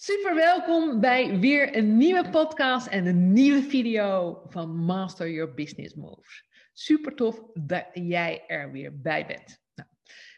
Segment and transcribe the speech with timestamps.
[0.00, 5.94] Super welkom bij weer een nieuwe podcast en een nieuwe video van Master Your Business
[5.94, 6.44] Moves.
[6.72, 9.60] Super tof dat jij er weer bij bent.
[9.74, 9.88] Nou,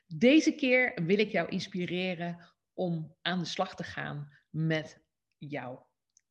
[0.06, 5.00] deze keer wil ik jou inspireren om aan de slag te gaan met
[5.38, 5.86] jouw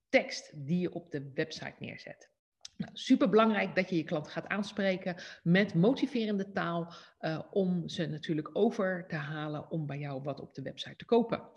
[0.10, 2.32] tekst die je op de website neerzet.
[2.78, 8.06] Nou, super belangrijk dat je je klant gaat aanspreken met motiverende taal uh, om ze
[8.06, 11.50] natuurlijk over te halen om bij jou wat op de website te kopen.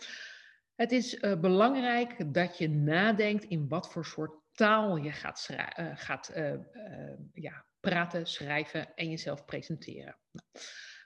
[0.82, 5.90] Het is uh, belangrijk dat je nadenkt in wat voor soort taal je gaat, uh,
[5.94, 6.52] gaat uh,
[7.32, 10.18] ja, praten, schrijven en jezelf presenteren.
[10.30, 10.48] Nou,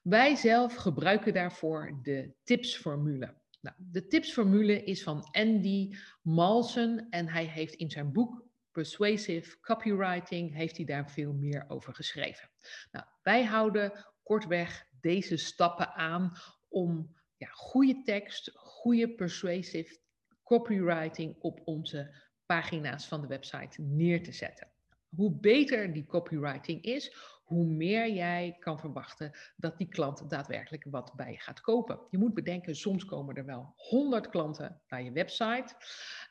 [0.02, 3.34] wij zelf gebruiken daarvoor de tipsformule.
[3.60, 10.54] Nou, de tipsformule is van Andy Malsen en hij heeft in zijn boek Persuasive Copywriting
[10.54, 12.50] heeft hij daar veel meer over geschreven.
[12.90, 16.32] Nou, wij houden kortweg deze stappen aan
[16.68, 19.98] om ja, goede tekst, goede persuasive
[20.42, 22.14] copywriting op onze
[22.46, 24.70] pagina's van de website neer te zetten.
[25.16, 31.12] Hoe beter die copywriting is, hoe meer jij kan verwachten dat die klant daadwerkelijk wat
[31.14, 32.00] bij je gaat kopen.
[32.10, 35.74] Je moet bedenken, soms komen er wel 100 klanten naar je website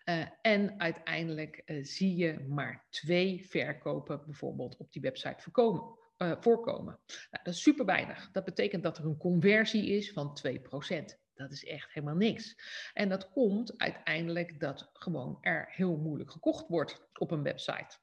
[0.06, 6.32] uh, en uiteindelijk uh, zie je maar twee verkopen bijvoorbeeld op die website voorkomen uh,
[6.40, 7.00] voorkomen.
[7.08, 8.32] Nou, dat is super weinig.
[8.32, 11.24] Dat betekent dat er een conversie is van 2%.
[11.34, 12.56] Dat is echt helemaal niks.
[12.94, 17.98] En dat komt uiteindelijk dat gewoon er heel moeilijk gekocht wordt op een website.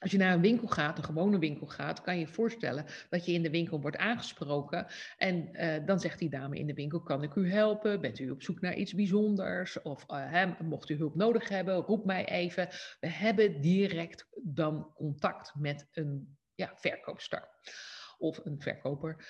[0.00, 3.26] Als je naar een winkel gaat, een gewone winkel gaat, kan je je voorstellen dat
[3.26, 4.86] je in de winkel wordt aangesproken.
[5.16, 8.00] En uh, dan zegt die dame in de winkel: Kan ik u helpen?
[8.00, 9.82] Bent u op zoek naar iets bijzonders?
[9.82, 12.68] Of uh, mocht u hulp nodig hebben, roep mij even.
[13.00, 17.48] We hebben direct dan contact met een ja, verkoopster
[18.18, 19.24] of een verkoper.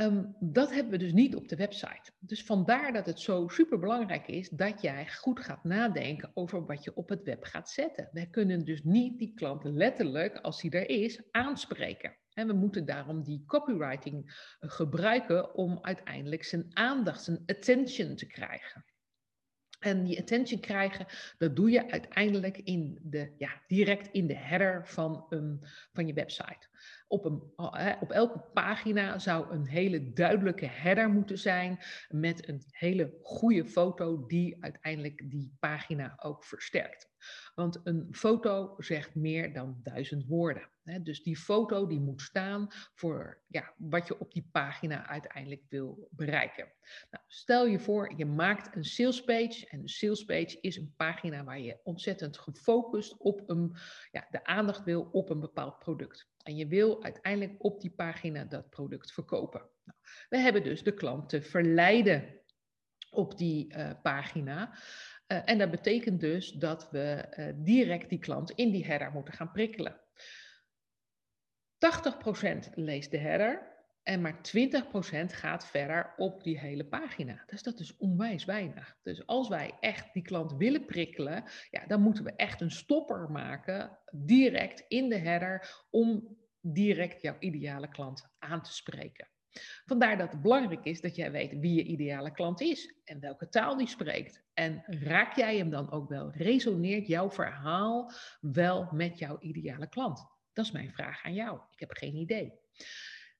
[0.00, 2.12] Um, dat hebben we dus niet op de website.
[2.18, 6.84] Dus vandaar dat het zo super belangrijk is dat jij goed gaat nadenken over wat
[6.84, 8.08] je op het web gaat zetten.
[8.12, 12.16] Wij kunnen dus niet die klant letterlijk, als hij er is, aanspreken.
[12.32, 14.24] En we moeten daarom die copywriting
[14.60, 18.84] eh, gebruiken om uiteindelijk zijn aandacht, zijn attention te krijgen.
[19.80, 21.06] En die attention krijgen,
[21.38, 25.60] dat doe je uiteindelijk in de, ja, direct in de header van, een,
[25.92, 26.68] van je website.
[27.08, 27.42] Op, een,
[28.00, 34.26] op elke pagina zou een hele duidelijke header moeten zijn met een hele goede foto
[34.26, 37.08] die uiteindelijk die pagina ook versterkt.
[37.54, 40.68] Want een foto zegt meer dan duizend woorden.
[40.98, 46.08] Dus die foto die moet staan voor ja, wat je op die pagina uiteindelijk wil
[46.10, 46.72] bereiken.
[47.10, 49.66] Nou, stel je voor, je maakt een sales page.
[49.68, 53.76] En een sales page is een pagina waar je ontzettend gefocust op een,
[54.10, 56.28] ja, de aandacht wil op een bepaald product.
[56.42, 59.60] En je wil uiteindelijk op die pagina dat product verkopen.
[59.84, 59.98] Nou,
[60.28, 62.40] we hebben dus de klant te verleiden
[63.10, 64.78] op die uh, pagina.
[65.32, 69.34] Uh, en dat betekent dus dat we uh, direct die klant in die header moeten
[69.34, 70.00] gaan prikkelen.
[71.80, 73.70] 80% leest de header
[74.02, 74.40] en maar 20%
[75.26, 77.42] gaat verder op die hele pagina.
[77.46, 78.96] Dus dat is onwijs weinig.
[79.02, 83.30] Dus als wij echt die klant willen prikkelen, ja, dan moeten we echt een stopper
[83.30, 89.28] maken direct in de header om direct jouw ideale klant aan te spreken.
[89.84, 93.48] Vandaar dat het belangrijk is dat jij weet wie je ideale klant is en welke
[93.48, 94.42] taal die spreekt.
[94.54, 96.30] En raak jij hem dan ook wel?
[96.32, 100.29] Resoneert jouw verhaal wel met jouw ideale klant?
[100.52, 101.60] Dat is mijn vraag aan jou.
[101.72, 102.52] Ik heb geen idee.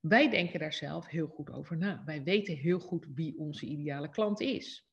[0.00, 2.02] Wij denken daar zelf heel goed over na.
[2.04, 4.88] Wij weten heel goed wie onze ideale klant is.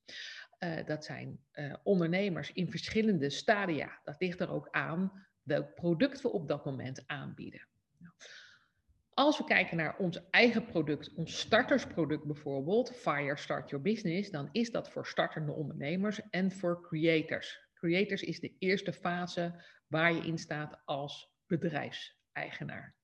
[0.60, 4.00] Uh, dat zijn uh, ondernemers in verschillende stadia.
[4.04, 7.68] Dat ligt er ook aan welk product we op dat moment aanbieden.
[7.98, 8.14] Nou,
[9.14, 14.50] als we kijken naar ons eigen product, ons startersproduct bijvoorbeeld, Fire Start Your Business, dan
[14.52, 17.60] is dat voor startende ondernemers en voor creators.
[17.74, 22.96] Creators is de eerste fase waar je in staat als bedrijfseigenaar.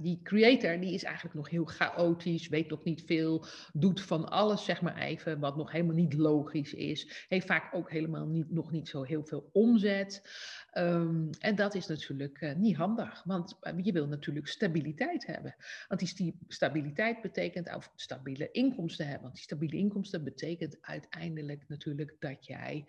[0.00, 4.64] Die creator die is eigenlijk nog heel chaotisch, weet nog niet veel, doet van alles
[4.64, 7.26] zeg maar even wat nog helemaal niet logisch is.
[7.28, 10.22] Heeft vaak ook helemaal niet, nog niet zo heel veel omzet.
[10.78, 15.56] Um, en dat is natuurlijk uh, niet handig, want eh, je wil natuurlijk stabiliteit hebben.
[15.88, 22.16] Want die stabiliteit betekent, of stabiele inkomsten hebben, want die stabiele inkomsten betekent uiteindelijk natuurlijk
[22.18, 22.86] dat jij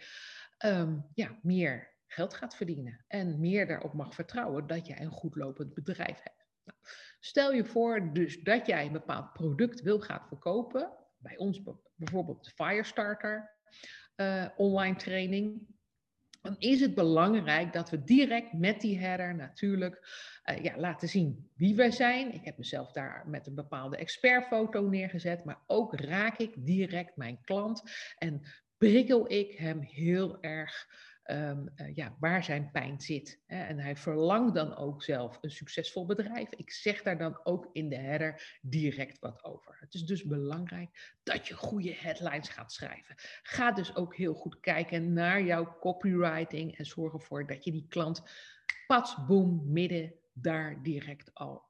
[0.66, 5.36] um, ja, meer geld gaat verdienen en meer daarop mag vertrouwen dat jij een goed
[5.36, 6.46] lopend bedrijf hebt.
[6.64, 6.78] Nou,
[7.20, 11.62] stel je voor dus dat jij een bepaald product wil gaan verkopen, bij ons
[11.96, 13.58] bijvoorbeeld Firestarter
[14.16, 15.68] uh, online training,
[16.42, 20.08] dan is het belangrijk dat we direct met die header natuurlijk
[20.46, 22.34] uh, ja, laten zien wie wij zijn.
[22.34, 27.42] Ik heb mezelf daar met een bepaalde expertfoto neergezet, maar ook raak ik direct mijn
[27.42, 27.84] klant
[28.18, 28.42] en
[28.78, 30.88] prikkel ik hem heel erg
[31.30, 33.42] Ehm, eh, ja, waar zijn pijn zit.
[33.46, 33.64] Hè?
[33.64, 36.50] En hij verlangt dan ook zelf een succesvol bedrijf.
[36.50, 39.78] Ik zeg daar dan ook in de header direct wat over.
[39.80, 43.16] Het is dus belangrijk dat je goede headlines gaat schrijven.
[43.44, 47.88] Ga dus ook heel goed kijken naar jouw copywriting en zorg ervoor dat je die
[47.90, 48.24] klant
[48.88, 51.69] pas, boom, midden daar direct al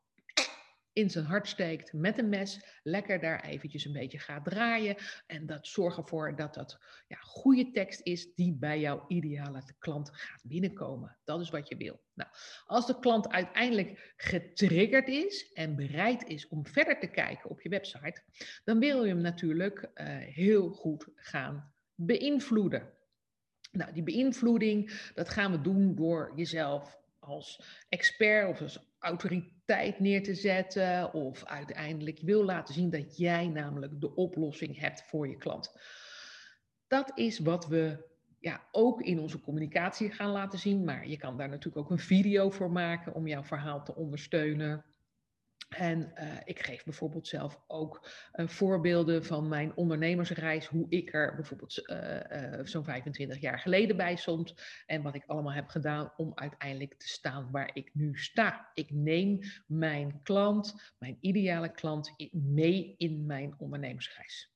[1.00, 4.96] in zijn hart steekt met een mes, lekker daar eventjes een beetje gaat draaien.
[5.28, 10.10] En dat zorgt ervoor dat dat ja, goede tekst is die bij jouw ideale klant
[10.14, 11.18] gaat binnenkomen.
[11.24, 12.00] Dat is wat je wil.
[12.14, 12.30] Nou,
[12.66, 17.70] als de klant uiteindelijk getriggerd is en bereid is om verder te kijken op je
[17.70, 18.22] website,
[18.64, 22.94] dan wil je hem natuurlijk uh, heel goed gaan beïnvloeden.
[23.72, 26.99] Nou, die beïnvloeding, dat gaan we doen door jezelf
[27.30, 33.48] als expert of als autoriteit neer te zetten of uiteindelijk wil laten zien dat jij
[33.48, 35.74] namelijk de oplossing hebt voor je klant.
[36.88, 38.08] Dat is wat we
[38.40, 42.00] ja, ook in onze communicatie gaan laten zien, maar je kan daar natuurlijk ook een
[42.00, 44.86] video voor maken om jouw verhaal te ondersteunen.
[45.70, 51.36] En uh, ik geef bijvoorbeeld zelf ook uh, voorbeelden van mijn ondernemersreis, hoe ik er
[51.36, 54.54] bijvoorbeeld uh, zo'n 25 jaar geleden bij stond
[54.86, 58.70] en wat ik allemaal heb gedaan om uiteindelijk te staan waar ik nu sta.
[58.74, 64.54] Ik neem mijn klant, mijn ideale klant, mee in mijn ondernemersreis.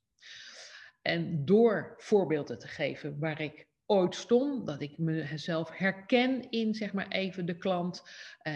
[1.02, 6.94] En door voorbeelden te geven waar ik ooit stond, dat ik mezelf herken in zeg
[6.94, 8.04] maar even de klant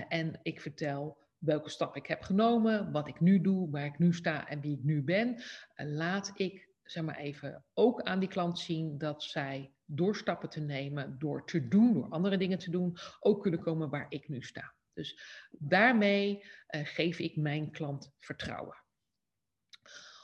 [0.08, 4.14] en ik vertel welke stap ik heb genomen, wat ik nu doe, waar ik nu
[4.14, 5.42] sta en wie ik nu ben,
[5.76, 10.60] laat ik zeg maar even ook aan die klant zien dat zij door stappen te
[10.60, 14.42] nemen, door te doen, door andere dingen te doen, ook kunnen komen waar ik nu
[14.42, 14.74] sta.
[14.94, 18.84] Dus daarmee uh, geef ik mijn klant vertrouwen.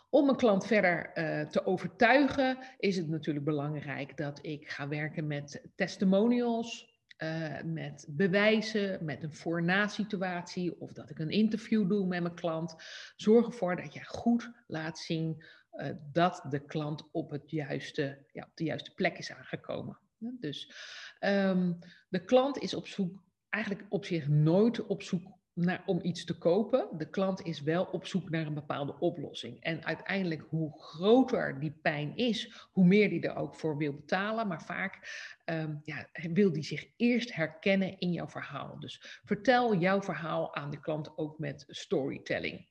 [0.10, 5.28] Om een klant verder uh, te overtuigen, is het natuurlijk belangrijk dat ik ga werken
[5.28, 12.08] met testimonials, uh, met bewijzen, met een voor-na situatie of dat ik een interview doe
[12.08, 12.76] met mijn klant.
[13.16, 15.44] Zorg ervoor dat je goed laat zien
[15.74, 20.00] uh, dat de klant op, het juiste, ja, op de juiste plek is aangekomen.
[20.18, 20.72] Dus
[21.20, 21.80] um,
[22.10, 25.42] de klant is op zoek, eigenlijk op zich nooit op zoek
[25.86, 26.88] om iets te kopen.
[26.98, 29.62] De klant is wel op zoek naar een bepaalde oplossing.
[29.62, 34.48] En uiteindelijk, hoe groter die pijn is, hoe meer die er ook voor wil betalen.
[34.48, 35.00] Maar vaak
[35.46, 38.80] um, ja, wil die zich eerst herkennen in jouw verhaal.
[38.80, 42.68] Dus vertel jouw verhaal aan de klant ook met storytelling.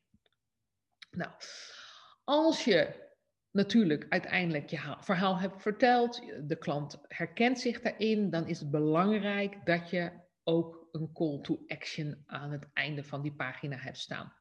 [1.11, 1.31] Nou,
[2.25, 3.11] als je
[3.51, 9.67] natuurlijk uiteindelijk je verhaal hebt verteld, de klant herkent zich daarin, dan is het belangrijk
[9.67, 10.11] dat je
[10.45, 14.33] ook een call to action aan het einde van die pagina hebt staan.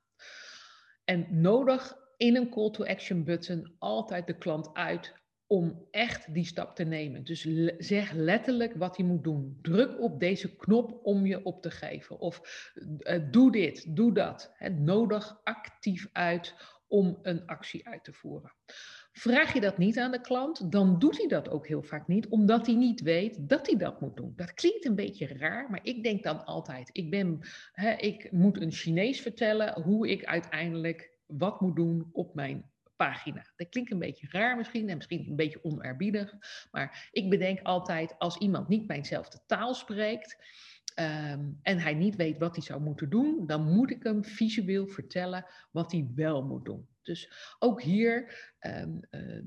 [1.03, 5.13] En nodig in een call to action button altijd de klant uit
[5.47, 7.23] om echt die stap te nemen.
[7.23, 7.41] Dus
[7.77, 9.57] zeg letterlijk wat hij moet doen.
[9.61, 12.19] Druk op deze knop om je op te geven.
[12.19, 12.41] Of
[12.75, 14.53] uh, doe dit, doe dat.
[14.53, 16.55] He, nodig actief uit
[16.87, 18.53] om een actie uit te voeren.
[19.11, 22.27] Vraag je dat niet aan de klant, dan doet hij dat ook heel vaak niet,
[22.27, 24.33] omdat hij niet weet dat hij dat moet doen.
[24.35, 27.39] Dat klinkt een beetje raar, maar ik denk dan altijd, ik, ben,
[27.71, 33.51] hè, ik moet een Chinees vertellen hoe ik uiteindelijk wat moet doen op mijn pagina.
[33.55, 36.33] Dat klinkt een beetje raar misschien en misschien een beetje onerbiedig,
[36.71, 40.37] maar ik bedenk altijd als iemand niet mijnzelfde taal spreekt,
[40.99, 44.87] Um, en hij niet weet wat hij zou moeten doen, dan moet ik hem visueel
[44.87, 46.87] vertellen wat hij wel moet doen.
[47.03, 49.43] Dus ook hier um, uh,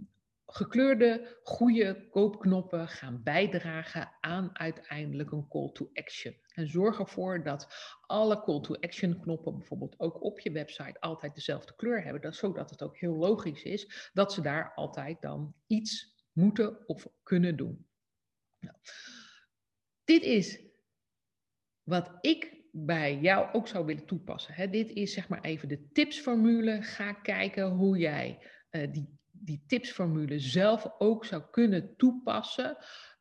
[0.46, 6.36] gekleurde, goede koopknoppen gaan bijdragen aan uiteindelijk een call to action.
[6.54, 7.68] En zorg ervoor dat
[8.00, 12.22] alle call to action knoppen, bijvoorbeeld ook op je website, altijd dezelfde kleur hebben.
[12.22, 17.06] Dat, zodat het ook heel logisch is dat ze daar altijd dan iets moeten of
[17.22, 17.88] kunnen doen.
[18.58, 18.76] Nou,
[20.04, 20.62] dit is
[21.82, 24.54] wat ik bij jou ook zou willen toepassen.
[24.54, 24.68] Hè.
[24.68, 26.82] Dit is zeg maar even de tipsformule.
[26.82, 28.38] Ga kijken hoe jij
[28.70, 32.76] uh, die, die tipsformule zelf ook zou kunnen toepassen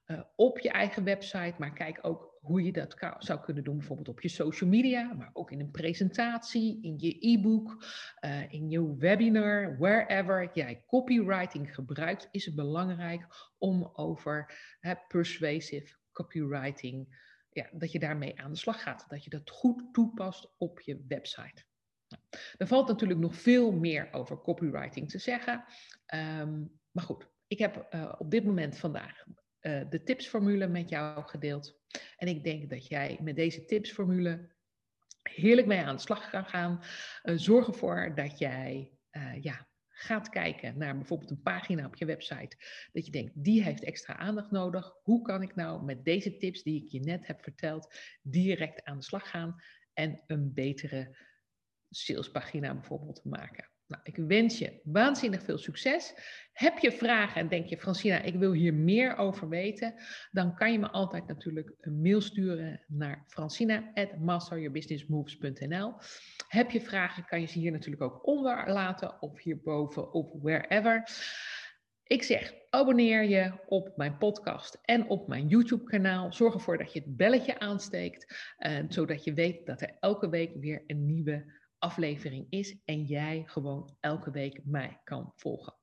[0.05, 1.53] uh, op je eigen website.
[1.57, 5.29] Maar kijk ook hoe je dat zou kunnen doen, bijvoorbeeld op je social media, maar
[5.33, 7.85] ook in een presentatie, in je e-book,
[8.25, 13.25] uh, in je webinar, wherever jij copywriting gebruikt, is het belangrijk
[13.57, 14.53] om over
[15.07, 17.21] persuasive copywriting
[17.53, 19.05] ja, dat je daarmee aan de slag gaat.
[19.07, 21.63] Dat je dat goed toepast op je website.
[22.07, 22.23] Nou,
[22.57, 25.65] er valt natuurlijk nog veel meer over copywriting te zeggen.
[26.13, 29.23] Um, maar goed, ik heb uh, op dit moment vandaag
[29.61, 31.81] uh, de tipsformule met jou gedeeld.
[32.17, 34.51] En ik denk dat jij met deze tipsformule
[35.23, 36.81] heerlijk mee aan de slag kan gaan.
[37.23, 38.97] Uh, zorg ervoor dat jij
[39.41, 39.67] ja,
[40.05, 42.57] gaat kijken naar bijvoorbeeld een pagina op je website,
[42.91, 44.93] dat je denkt, die heeft extra aandacht nodig.
[45.03, 48.97] Hoe kan ik nou met deze tips die ik je net heb verteld, direct aan
[48.97, 49.55] de slag gaan
[49.93, 51.17] en een betere
[51.89, 53.72] salespagina bijvoorbeeld maken?
[53.93, 56.13] Nou, ik wens je waanzinnig veel succes.
[56.53, 59.49] Heb je vragen en denk je, Francina, ik wil hier meer over
[60.31, 65.93] dan kan je me altijd natuurlijk een mail sturen naar francina.masteryourbusinessmoves.nl.
[66.47, 71.09] Heb je vragen, kan je ze hier natuurlijk ook onder laten, of hierboven, of wherever.
[72.03, 76.33] Ik zeg, abonneer je op mijn podcast en op mijn YouTube-kanaal.
[76.33, 80.51] Zorg ervoor dat je het belletje aansteekt, uh, zodat je weet dat er elke week
[80.55, 85.75] weer een nieuwe aflevering is en jij gewoon elke week mij kan volgen.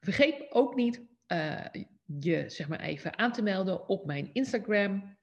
[0.00, 1.66] Vergeet ook niet uh,
[2.04, 5.18] je zeg maar even aan te melden op mijn Instagram.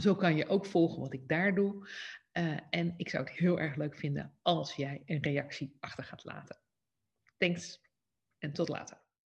[0.00, 1.88] Zo kan je ook volgen wat ik daar doe.
[2.32, 6.24] Uh, en ik zou het heel erg leuk vinden als jij een reactie achter gaat
[6.24, 6.58] laten.
[7.38, 7.80] Thanks
[8.38, 9.09] en tot later.